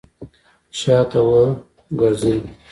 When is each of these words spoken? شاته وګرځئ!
شاته 0.79 1.19
وګرځئ! 1.29 2.37